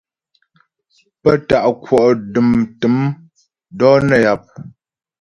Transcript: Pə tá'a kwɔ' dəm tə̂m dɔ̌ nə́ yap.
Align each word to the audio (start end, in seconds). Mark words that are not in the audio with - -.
Pə 1.21 1.31
tá'a 1.47 1.69
kwɔ' 1.83 2.01
dəm 2.33 2.49
tə̂m 2.79 2.95
dɔ̌ 3.77 3.93
nə́ 4.07 4.19
yap. 4.23 4.43